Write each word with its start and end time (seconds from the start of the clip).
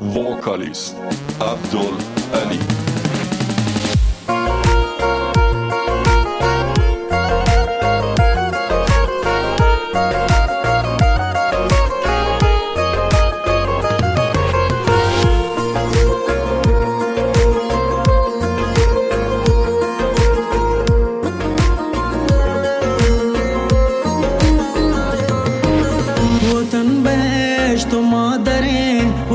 vocalist 0.00 0.96
Abdul 1.38 1.94
Ali. 2.32 2.89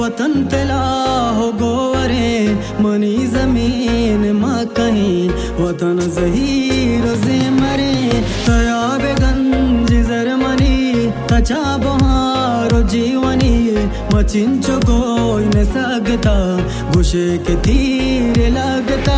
वतन 0.05 0.33
तला 0.51 0.81
हो 1.37 1.51
गोवरे, 1.51 2.53
मनी 2.81 3.27
ज़मीन 3.27 4.31
मा 4.31 4.63
कहीं, 4.63 5.29
वतन 5.29 5.99
जहीर 5.99 7.05
से 7.15 7.49
मरे। 7.49 8.21
तयाब 8.45 9.01
गंज 9.01 9.89
जरमनी 10.07 11.07
तचा 11.31 11.77
बहारो 11.77 12.81
जीवनी। 12.81 13.55
मचिंचो 14.13 14.77
कोई 14.77 15.45
न 15.45 15.65
सकता 15.65 16.35
गुशे 16.91 17.37
के 17.37 17.55
तीर 17.55 18.49
लगता। 18.49 19.17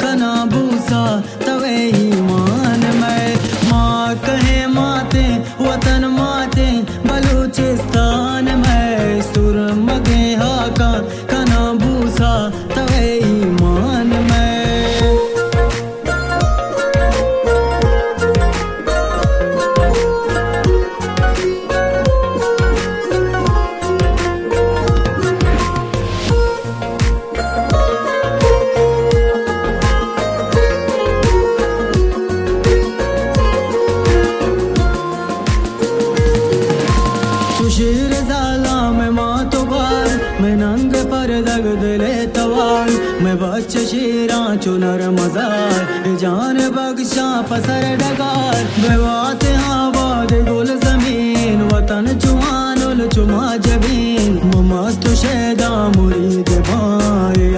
में 38.91 39.09
माँ 39.09 39.49
मैं 40.41 40.55
मैं 43.23 43.39
जान 46.17 46.57
बख्शा 46.57 47.41
डगार। 47.95 48.69
बेवात 48.79 49.45
आबाद 49.45 50.49
गुल 50.49 50.65
ज़मीन, 50.65 51.61
वतन 51.61 52.19
चुआनुल 52.19 53.07
चुमा 53.07 53.57
ममस्त 54.45 55.07
शेदा 55.07 55.69
मुरीद 55.69 56.49
भाई 56.49 57.53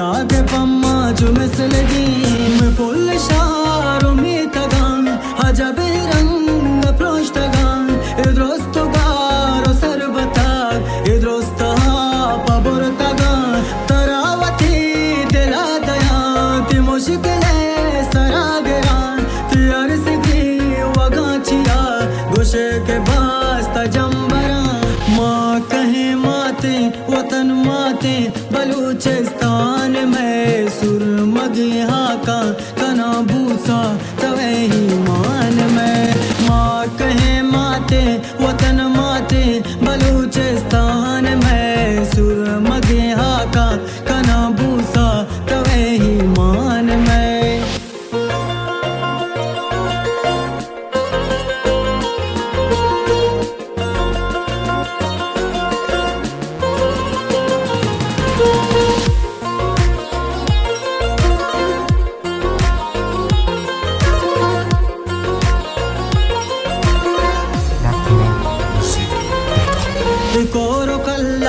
बलूचिस्तान 29.06 29.92
में 30.10 30.70
सुर 30.70 31.04
मगे 31.36 31.72
का 32.26 32.40
कना 32.80 33.12
भूसा 33.32 33.80
तवे 34.22 34.52
ही 34.72 34.88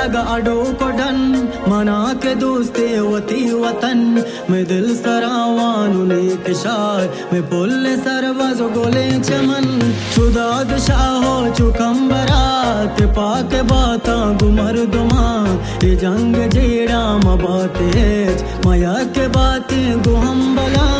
कल्लग 0.05 0.27
अडो 0.29 0.63
को 0.77 0.89
डन 0.91 1.19
मना 1.69 2.01
के 2.23 2.35
दोस्ते 2.35 3.01
वती 3.01 3.43
वतन। 3.53 4.01
मैं 4.51 4.65
दिल 4.65 4.95
सरावानु 4.97 6.05
नेक 6.05 6.53
शार, 6.53 7.09
मैं 7.33 7.43
पुल 7.49 7.87
सरवज 7.97 8.61
गोले 8.75 9.07
चमन। 9.21 9.67
चुदाद 10.15 10.77
शाहो 10.79 11.35
चुकम्बरा 11.57 12.43
ते 12.97 13.07
पाक 13.17 13.55
बाता 13.65 14.17
गुमर 14.43 14.77
दुमा। 14.93 15.25
ये 15.85 15.95
जंग 15.97 16.37
जेड़ा 16.53 17.03
मबाते 17.19 17.89
माया 18.67 18.95
के 19.17 19.29
बाते 19.29 19.81
गुहम्बला 20.05 20.85
खुदा 20.85 20.94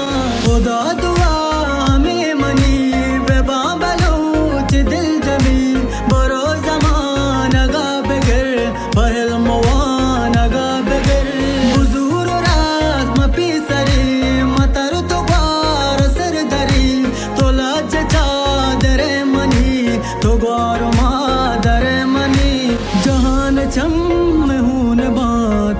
हून 24.95 25.15
बा 25.15 25.29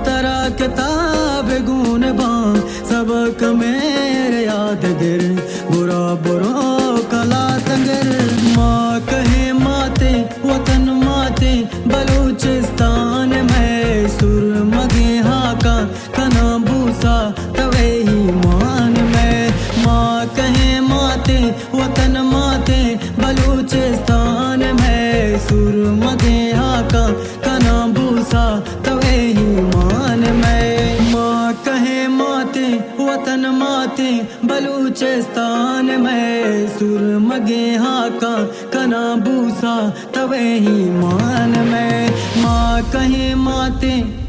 तरा 0.03 0.49
किताब 0.49 1.47
गुन 1.67 2.01
बा 2.01 2.31
सबक 2.89 3.43
मेरे 3.43 4.41
याद 4.45 4.83
गिर 4.99 5.23
बुरा 5.71 6.03
बुरा 6.23 6.53
कला 7.11 7.45
तंगर। 7.57 8.09
माँ 8.57 8.99
कहे 8.99 9.53
माते, 9.53 10.11
वतन 10.45 10.89
माते, 11.03 11.53
बलूचिस्तान 11.87 13.29
में 13.29 14.09
सुर 14.19 14.43
मगे 14.75 15.07
हाका। 15.19 15.77
कना 16.17 16.57
भूसा, 16.57 17.15
तवे 17.57 17.87
ही 18.07 18.19
मान 18.43 18.91
में। 18.91 19.53
माँ 19.85 20.25
कहे 20.25 20.79
माते, 20.81 21.39
वतन 21.73 22.17
माते, 22.33 22.81
बलूचिस्तान 22.95 23.64
हाका 37.73 38.35
कना 38.73 39.15
भूसा 39.15 39.89
तवे 40.15 40.53
ही 40.59 40.89
मान 40.89 41.49
मैं। 41.49 42.09
माँ 42.43 42.83
कहे 42.83 43.35
माते 43.35 44.24